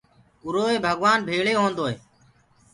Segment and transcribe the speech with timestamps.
[0.45, 1.95] اُروئي ڀگوآن ڀيݪي هوندوئي